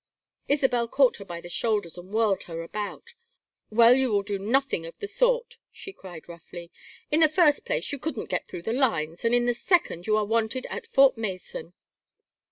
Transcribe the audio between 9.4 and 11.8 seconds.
the second you are wanted at Fort Mason.